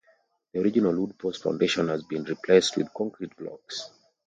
The 0.51 0.59
original 0.61 0.95
wood 0.95 1.15
post 1.15 1.43
foundation 1.43 1.87
has 1.89 2.01
been 2.01 2.23
replaced 2.23 2.75
with 2.75 2.91
concrete 2.91 3.35
blocks. 3.37 3.91